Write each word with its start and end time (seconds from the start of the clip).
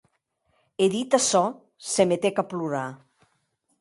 E 0.85 0.87
dit 0.95 1.11
açò, 1.19 1.43
se 1.91 2.03
metec 2.13 2.35
a 2.43 2.47
plorar. 2.55 2.85